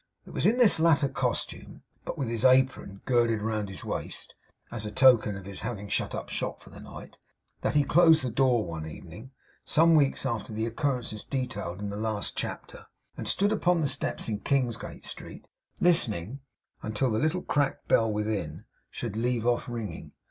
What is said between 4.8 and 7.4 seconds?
a token of his having shut up shop for the night,